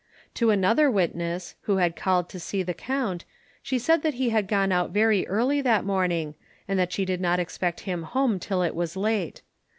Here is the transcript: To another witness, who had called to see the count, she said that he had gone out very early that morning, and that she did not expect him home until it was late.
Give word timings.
To 0.33 0.49
another 0.49 0.89
witness, 0.89 1.53
who 1.69 1.77
had 1.77 1.95
called 1.95 2.27
to 2.29 2.39
see 2.39 2.63
the 2.63 2.73
count, 2.73 3.23
she 3.61 3.77
said 3.77 4.01
that 4.01 4.15
he 4.15 4.31
had 4.31 4.47
gone 4.47 4.71
out 4.71 4.89
very 4.89 5.27
early 5.27 5.61
that 5.61 5.85
morning, 5.85 6.33
and 6.67 6.79
that 6.79 6.91
she 6.91 7.05
did 7.05 7.21
not 7.21 7.39
expect 7.39 7.81
him 7.81 8.01
home 8.01 8.31
until 8.31 8.63
it 8.63 8.73
was 8.73 8.97
late. 8.97 9.43